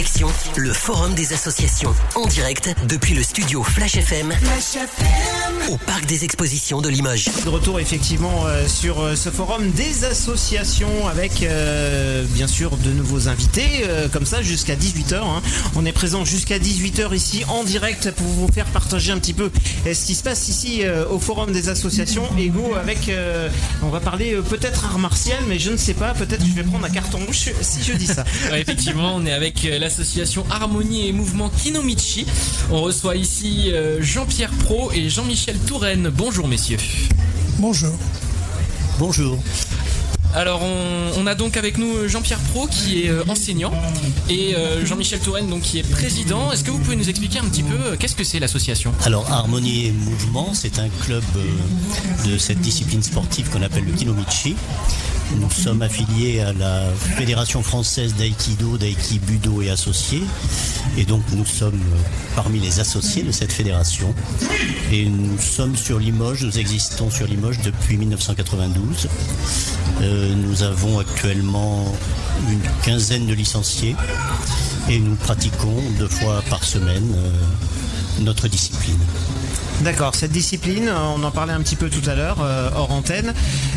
[0.00, 4.32] Direction le Forum des associations en direct depuis le studio Flash FM,
[5.68, 7.28] au Parc des Expositions de Limoges.
[7.44, 12.90] De retour effectivement euh, sur euh, ce forum des associations avec euh, bien sûr de
[12.92, 15.16] nouveaux invités comme ça jusqu'à 18h.
[15.16, 15.42] hein.
[15.76, 19.50] On est présent jusqu'à 18h ici en direct pour vous faire partager un petit peu
[19.84, 23.10] ce qui se passe ici au forum des associations Ego avec
[23.82, 26.86] on va parler peut-être art martial mais je ne sais pas peut-être je vais prendre
[26.86, 28.24] un carton rouge si je dis ça.
[28.50, 32.24] Ouais, effectivement, on est avec euh, l'association Harmonie et Mouvement Kinomichi.
[32.70, 36.10] On reçoit ici euh, Jean-Pierre Pro et Jean-Michel Touraine.
[36.14, 36.76] Bonjour messieurs.
[37.58, 37.92] Bonjour.
[39.00, 39.36] Bonjour.
[40.32, 43.72] Alors on, on a donc avec nous Jean-Pierre Pro qui est euh, enseignant
[44.28, 46.52] et euh, Jean-Michel Touraine donc qui est président.
[46.52, 48.94] Est-ce que vous pouvez nous expliquer un petit peu euh, qu'est-ce que c'est l'association?
[49.04, 53.92] Alors Harmonie et Mouvement, c'est un club euh, de cette discipline sportive qu'on appelle le
[53.92, 54.54] Kinomichi.
[55.36, 56.82] Nous sommes affiliés à la
[57.16, 60.22] Fédération française d'aïkido, d'aïkibudo et associés.
[60.96, 61.98] Et donc nous sommes euh,
[62.34, 64.12] parmi les associés de cette fédération.
[64.92, 69.08] Et nous sommes sur Limoges, nous existons sur Limoges depuis 1992.
[70.02, 71.84] Euh, nous avons actuellement
[72.50, 73.94] une quinzaine de licenciés
[74.88, 77.30] et nous pratiquons deux fois par semaine euh,
[78.20, 78.98] notre discipline.
[79.82, 82.92] D'accord, cette discipline, euh, on en parlait un petit peu tout à l'heure, euh, hors
[82.92, 83.32] antenne.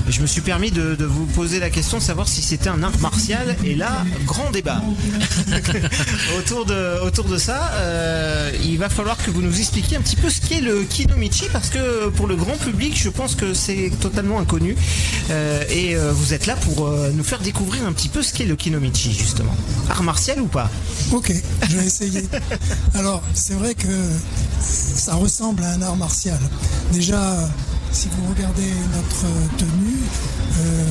[0.10, 3.00] Je me suis permis de, vous poser la question de savoir si c'était un art
[3.00, 3.56] martial.
[3.64, 4.82] Et là, grand débat.
[6.38, 10.42] autour, de, ça, euh, il va falloir que vous nous expliquiez un petit peu ce
[10.42, 14.76] qu'est le Kinomichi, parce que pour le grand public, je pense que c'est totalement inconnu.
[15.70, 19.14] Et vous êtes là pour nous faire découvrir un petit peu ce qu'est le Kinomichi,
[19.14, 19.56] justement.
[19.90, 20.70] Art martial ou pas?
[21.14, 21.32] Ok,
[21.70, 22.24] je vais essayer.
[22.94, 23.88] Alors, c'est vrai que
[24.60, 26.40] ça ressemble à un art martial.
[26.92, 27.36] Déjà,
[27.92, 30.02] si vous regardez notre tenue,
[30.60, 30.84] euh,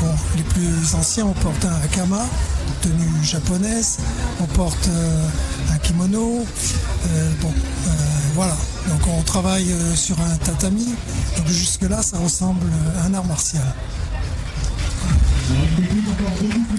[0.00, 2.26] bon, les plus anciens, on porte un hakama,
[2.80, 3.98] tenue japonaise,
[4.40, 5.28] on porte euh,
[5.72, 6.44] un kimono.
[7.10, 7.52] euh, bon,
[8.34, 8.56] voilà.
[8.88, 10.94] Donc, on travaille sur un tatami.
[11.36, 12.66] Donc, jusque-là, ça ressemble
[13.00, 13.62] à un art martial.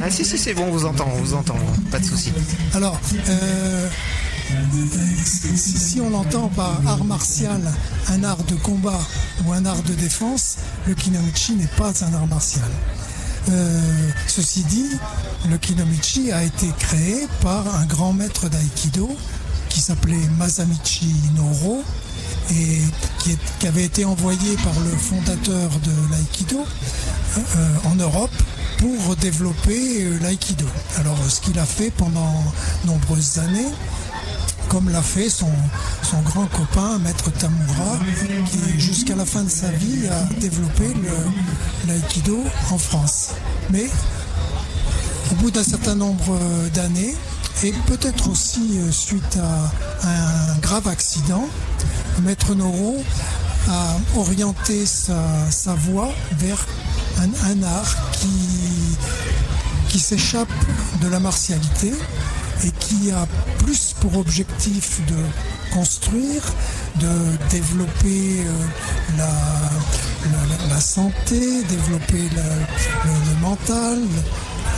[0.02, 1.56] Ah si, si, c'est bon, on vous entend, on vous entend,
[1.92, 2.32] pas de souci.
[2.74, 3.00] Alors,
[5.56, 7.62] si, on entend par art martial
[8.10, 9.00] un art de combat
[9.46, 12.70] ou un art de défense, le kinomichi n'est pas un art martial.
[13.50, 14.90] Euh, ceci dit,
[15.50, 19.10] le kinomichi a été créé par un grand maître d'aïkido
[19.70, 21.84] qui s'appelait Masamichi Noro
[22.52, 22.82] et
[23.20, 26.60] qui, avait été envoyé par le fondateur de l'aïkido
[27.38, 28.32] euh, en Europe
[28.78, 30.66] pour développer euh, l'aïkido.
[31.00, 32.44] Alors ce qu'il a fait pendant
[32.86, 33.72] nombreuses années,
[34.74, 35.52] comme l'a fait son,
[36.26, 38.00] grand copain, Maître Tamura,
[38.50, 40.86] qui jusqu'à la fin de sa vie a développé
[41.88, 43.30] l'aïkido en France.
[43.70, 43.86] Mais
[45.32, 46.40] au bout d'un certain nombre
[46.74, 47.16] d'années,
[47.64, 49.38] et peut-être aussi euh, suite
[50.04, 51.48] à un grave accident,
[52.24, 52.98] Maître Noro
[53.70, 56.66] a orienté sa, sa voie vers
[57.20, 57.96] un, art
[59.90, 60.50] qui, s'échappe
[61.02, 61.94] de la martialité
[63.12, 63.28] a
[63.60, 65.16] plus pour objectif de
[65.74, 66.44] construire,
[67.00, 67.10] de
[67.50, 69.28] développer euh,
[70.70, 74.00] la, santé, développer le, mental,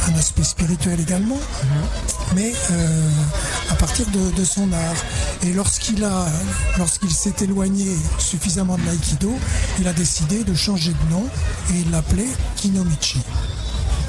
[0.08, 1.40] un aspect spirituel également,
[2.36, 3.10] mais euh,
[3.72, 4.96] à partir de, de son art.
[5.44, 6.28] Et lorsqu'il a,
[6.78, 7.88] lorsqu'il s'est éloigné
[8.18, 9.34] suffisamment de l'aïkido,
[9.80, 11.26] il a décidé de changer de nom
[11.72, 13.20] et il l'appelait Kinomichi.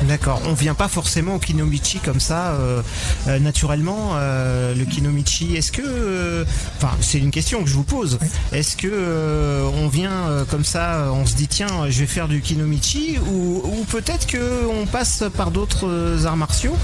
[0.03, 2.83] D'accord, on vient pas forcément au Kinomichi comme ça euh,
[3.29, 4.11] euh, naturellement.
[4.15, 6.45] euh, le Kinomichi, est-ce que, euh,
[6.77, 8.19] enfin, c'est une question que je vous pose.
[8.21, 8.29] Oui.
[8.53, 12.29] Est-ce que euh, on vient euh, comme ça, on se dit tiens, je vais faire
[12.29, 16.77] du Kinomichi, ou, ou peut-être que on passe par d'autres arts martiaux.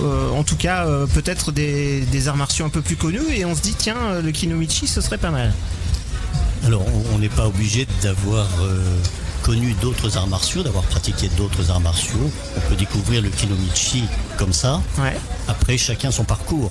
[0.00, 3.44] euh, en tout cas, euh, peut-être des, des arts martiaux un peu plus connus, et
[3.44, 5.52] on se dit tiens, le Kinomichi, ce serait pas mal.
[6.66, 8.80] Alors, on- on n'est pas obligé d'avoir euh,
[9.44, 12.30] connu d'autres arts martiaux, d'avoir pratiqué d'autres arts martiaux.
[12.56, 14.04] On peut découvrir le kinomichi
[14.38, 14.80] comme ça.
[14.98, 15.14] Ouais.
[15.48, 16.70] Après, chacun son parcours.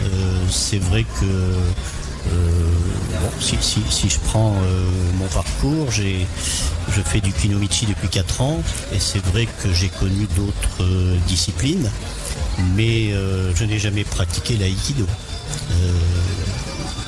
[0.00, 2.70] Euh, c'est vrai que euh,
[3.22, 4.84] bon, si, si- si je prends euh,
[5.18, 6.26] mon parcours, j'ai,
[6.94, 8.60] je fais du kinomichi depuis 4 ans
[8.92, 11.88] et c'est vrai que j'ai connu d'autres euh, disciplines,
[12.74, 13.12] mais
[13.54, 15.06] je n'ai jamais pratiqué l'aïkido.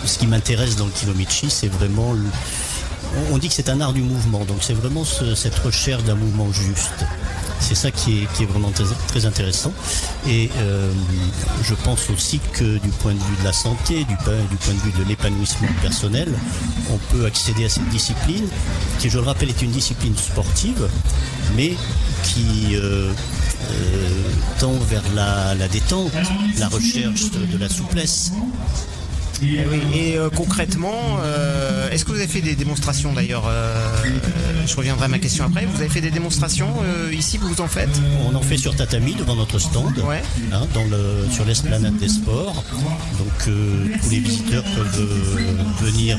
[0.05, 2.25] Ce qui m'intéresse dans le kinomichi, c'est vraiment le-
[3.33, 6.15] on- dit que c'est un art du mouvement, donc c'est vraiment ce- cette recherche d'un
[6.15, 7.05] mouvement juste.
[7.61, 8.71] C'est ça qui est, vraiment
[9.09, 9.73] très, intéressant.
[10.27, 10.91] Et euh,
[11.63, 14.93] je pense aussi que du point de vue de la santé, du, point- de vue
[14.99, 16.33] de l'épanouissement personnel,
[16.91, 18.47] on peut accéder à cette discipline,
[18.99, 20.89] qui je le rappelle est une discipline sportive,
[21.55, 21.75] mais
[22.25, 23.13] qui euh,
[24.59, 26.13] tend vers la, détente,
[26.59, 28.33] la recherche de la souplesse.
[29.43, 33.75] Et, euh, concrètement, euh, est-ce que vous avez fait des démonstrations d'ailleurs euh,
[34.67, 35.67] Je reviendrai à ma question après.
[35.67, 36.69] Vous avez fait des démonstrations
[37.13, 37.91] ici Vous en faites
[38.31, 40.23] On en fait sur tatami devant notre stand, ouais.
[40.53, 42.65] hein, dans le, sur l'esplanade des sports.
[43.19, 43.55] Donc
[44.03, 45.09] tous les visiteurs peuvent
[45.81, 46.19] venir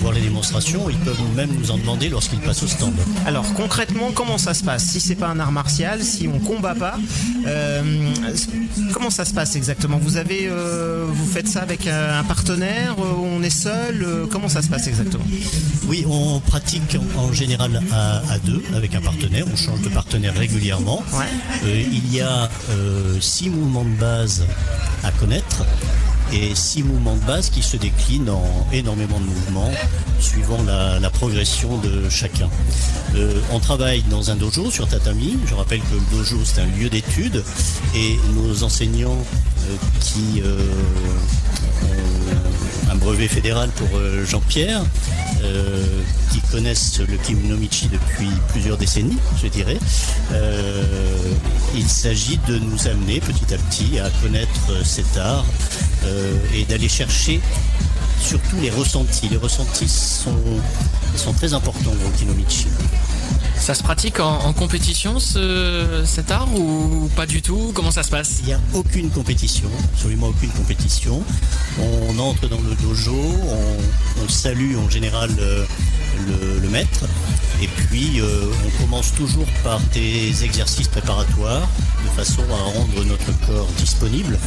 [0.00, 0.88] voir les démonstrations.
[0.90, 2.94] Ils peuvent même nous en demander lorsqu'ils passent au stand.
[3.26, 4.84] Alors concrètement, comment ça se passe?
[4.84, 6.96] Si c'est pas un art martial, si on combat pas,
[8.92, 9.98] comment ça se passe exactement?
[9.98, 14.62] Vous avez, vous faites ça avec un partenaire euh, On est seul euh, Comment ça
[14.62, 14.79] se passe?
[14.88, 15.24] Exactement
[15.88, 19.44] Oui, on pratique en, général à, deux avec un partenaire.
[19.52, 21.02] On change de partenaire régulièrement.
[21.64, 22.48] Euh, il y a
[23.20, 24.44] six mouvements de base
[25.04, 25.64] à connaître
[26.32, 29.70] et six mouvements de base qui se déclinent en énormément de mouvements
[30.20, 32.48] suivant la, progression de chacun.
[33.52, 35.36] on travaille dans un dojo sur tatami.
[35.46, 37.42] Je rappelle que le dojo c'est un lieu d'étude
[37.94, 39.18] et nos enseignants
[40.00, 40.42] qui
[42.90, 44.82] un brevet fédéral pour euh, Jean-Pierre,
[45.42, 45.86] euh,
[46.32, 49.78] qui connaissent le kimonomichi depuis plusieurs décennies, je dirais.
[50.32, 50.82] Euh,
[51.74, 55.44] il s'agit de nous amener petit à petit à connaître cet art
[56.54, 57.40] et d'aller chercher
[58.20, 59.28] surtout les ressentis.
[59.28, 60.34] Les ressentis sont,
[61.14, 62.66] sont très importants dans le kimonomichi.
[63.60, 67.72] Ça se pratique en, compétition cet art ou pas du tout?
[67.74, 68.38] Comment ça se passe?
[68.40, 71.22] Il n'y a aucune compétition, absolument aucune compétition.
[71.78, 75.64] On entre dans le dojo, on, salue en général euh,
[76.62, 77.04] le, maître
[77.60, 81.68] et puis euh, on commence toujours par des exercices préparatoires
[82.04, 84.38] de façon à rendre notre corps disponible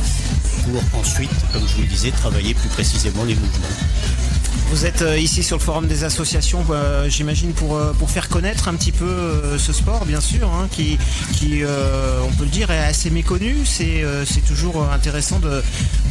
[0.63, 4.32] pour ensuite, comme je vous le disais, travailler plus précisément les mouvements.
[4.69, 8.27] Vous êtes euh, ici sur le forum des associations, bah, j'imagine, pour, euh, pour faire
[8.27, 10.97] connaître un petit peu euh, ce sport, bien sûr, hein, qui,
[11.33, 13.55] qui on peut le dire, est assez méconnu.
[13.65, 14.03] C'est
[14.47, 15.61] toujours intéressant de,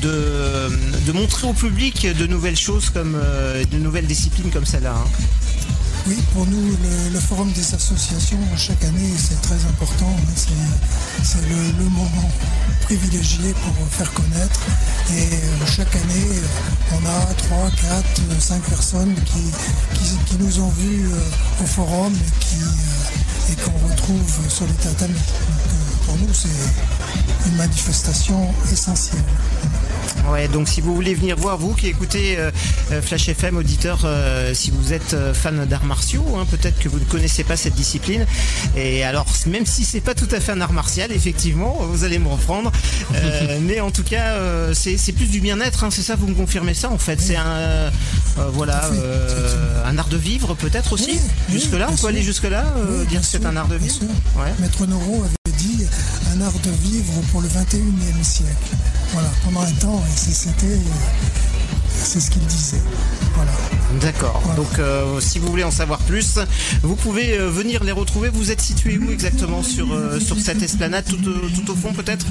[0.02, 3.16] de, montrer au public de nouvelles choses, comme
[3.70, 4.94] de nouvelles disciplines comme celle-là.
[4.96, 5.08] Hein.
[6.08, 6.76] Oui, pour nous,
[7.12, 10.16] le, forum des associations, chaque année, c'est très important.
[10.34, 12.30] C'est le, moment
[12.82, 14.60] privilégié pour faire connaître.
[15.12, 16.40] Et euh, chaque année,
[16.90, 22.12] on a 3, 4, 5 personnes qui, qui, nous ont vus euh, au forum
[23.50, 25.14] et qu'on euh, retrouve sur les tatamis.
[26.06, 29.22] pour nous, c'est une manifestation essentielle.
[30.30, 32.50] Ouais, donc si vous voulez venir voir, vous qui écoutez euh,
[32.92, 36.98] euh, Flash FM, auditeur, euh, si vous êtes fan d'arts martiaux, hein, peut-être que vous
[36.98, 38.24] ne connaissez pas cette discipline.
[38.76, 42.18] Et alors, même si c'est pas tout à fait un art martial, effectivement, vous allez
[42.18, 42.70] me reprendre.
[43.62, 44.36] mais en tout cas,
[44.74, 47.20] c'est plus du bien-être, hein, c'est ça, vous me confirmez ça en fait.
[47.20, 47.90] C'est un,
[48.52, 48.90] voilà,
[49.84, 51.18] un art de vivre peut-être aussi.
[51.50, 52.64] jusque-là, on peut aller jusque-là,
[53.08, 53.96] dire que c'est un art de vivre.
[54.60, 55.84] Maître Noro avait dit
[56.34, 58.76] un art de vivre pour le 21e siècle.
[59.12, 60.78] Voilà, pendant un temps, c'était
[62.02, 62.80] c'est ce qu'il disait.
[63.34, 63.52] Voilà.
[64.00, 64.42] D'accord.
[64.56, 66.38] Donc, euh, si vous voulez en savoir plus,
[66.82, 68.28] vous pouvez euh, venir les retrouver.
[68.28, 72.26] Vous êtes situé où exactement sur, euh, sur cette esplanade, tout, au fond peut-être?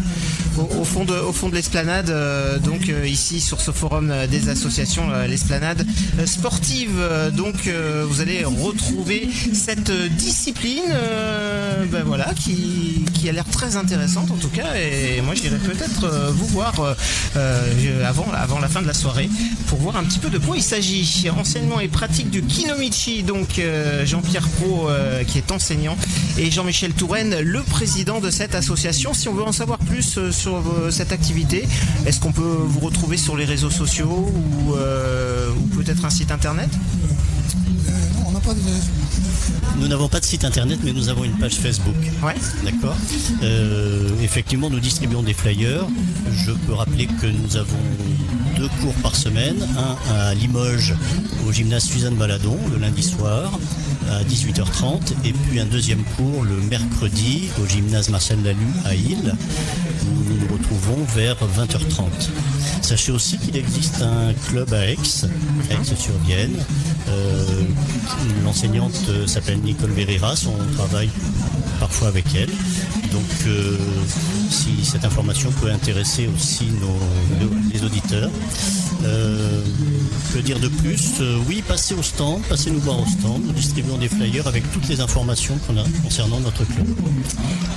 [0.57, 2.13] Au, fond de, au fond de l'esplanade,
[2.63, 5.86] donc ici sur ce forum des associations, l'esplanade
[6.25, 7.01] sportive.
[7.33, 7.69] Donc,
[8.10, 10.83] vous allez retrouver cette discipline,
[11.86, 14.75] ben voilà, qui, qui a l'air très intéressante en tout cas.
[14.75, 16.74] Et moi, j'irai peut-être vous voir
[18.06, 19.30] avant, avant la fin de la soirée
[19.68, 21.30] pour voir un petit peu de quoi il s'agit.
[21.30, 25.95] Renseignement et pratique du Kinomichi, donc euh, Jean-Pierre Pro euh, qui est enseignant
[26.38, 29.14] et Jean-Michel Touraine, le président de cette association.
[29.14, 31.68] Si on veut en savoir plus euh, sur cette activité,
[32.06, 34.73] est-ce qu'on peut vous retrouver sur les réseaux sociaux ou,
[35.76, 36.69] peut-être un site internet?
[38.26, 38.59] On n'a pas de
[39.77, 41.95] nous n'avons pas de site internet, mais nous avons une page Facebook.
[42.23, 42.35] Ouais.
[42.63, 42.95] D'accord.
[44.21, 45.85] effectivement, nous distribuons des flyers.
[46.33, 47.77] Je peux rappeler que nous avons
[48.57, 50.93] deux cours par semaine, un à Limoges
[51.47, 53.51] au gymnase Suzanne Baladon le lundi soir
[54.09, 59.33] à 18h30 et puis un deuxième cours le mercredi au gymnase Marcel Lalu à Île
[60.05, 62.29] où nous nous retrouvons vers 20h30.
[62.81, 64.97] Sachez aussi qu'il existe un club à Aix,
[65.69, 66.57] Aix-sur-Vienne.
[67.09, 67.60] Euh,
[68.44, 71.09] l'enseignante s'appelle Nicole Veriras, on travaille
[71.81, 72.49] parfois avec elle.
[73.11, 73.75] Donc euh,
[74.49, 78.30] si cette information peut intéresser aussi nos, les auditeurs.
[79.03, 79.61] Euh,
[80.31, 81.13] que dire de plus?
[81.19, 83.44] Euh, Oui, passez au stand, passez nous voir au stand.
[83.44, 86.87] Nous distribuons des flyers avec toutes les informations qu'on a concernant notre club.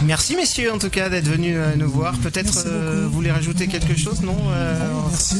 [0.02, 2.14] Merci messieurs en tout cas d'être venus nous voir.
[2.18, 2.68] Peut-être
[3.04, 4.36] vous voulez rajouter quelque chose, non
[5.10, 5.36] Merci.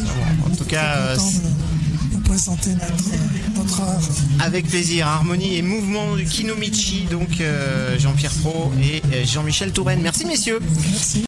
[0.46, 1.14] En tout cas,
[2.24, 3.04] présenter notre,
[4.40, 7.42] Avec plaisir, harmonie et mouvement du Kinomichi, donc
[7.99, 10.00] Jean-Pierre Pro et Jean-Michel Touraine.
[10.02, 10.59] Merci messieurs.
[10.90, 11.23] Merci.